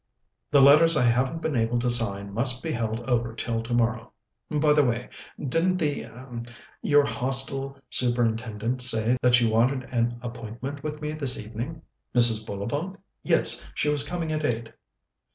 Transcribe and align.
"The 0.49 0.63
letters 0.63 0.97
I 0.97 1.03
haven't 1.03 1.43
been 1.43 1.55
able 1.55 1.77
to 1.77 1.89
sign 1.91 2.33
must 2.33 2.63
be 2.63 2.71
held 2.71 3.01
over 3.01 3.35
till 3.35 3.61
tomorrow. 3.61 4.11
By 4.49 4.73
the 4.73 4.83
way, 4.83 5.09
didn't 5.37 5.77
the 5.77 6.05
er 6.05 6.41
your 6.81 7.05
Hostel 7.05 7.77
Superintendent 7.91 8.81
say 8.81 9.17
that 9.21 9.35
she 9.35 9.47
wanted 9.47 9.83
an 9.91 10.17
appointment 10.23 10.81
with 10.81 11.03
me 11.03 11.13
this 11.13 11.39
evening?" 11.39 11.83
"Mrs. 12.15 12.43
Bullivant? 12.47 12.97
Yes. 13.21 13.69
She 13.75 13.89
was 13.89 14.01
coming 14.01 14.31
at 14.31 14.43
eight." 14.43 14.73